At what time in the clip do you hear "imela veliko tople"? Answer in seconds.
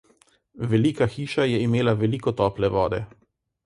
1.69-2.77